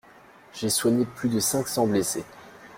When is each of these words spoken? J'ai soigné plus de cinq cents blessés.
J'ai 0.53 0.71
soigné 0.71 1.05
plus 1.05 1.29
de 1.29 1.39
cinq 1.39 1.67
cents 1.67 1.85
blessés. 1.85 2.23